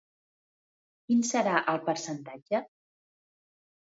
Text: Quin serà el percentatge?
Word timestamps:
Quin 1.09 1.19
serà 1.31 1.53
el 1.73 1.79
percentatge? 1.89 2.63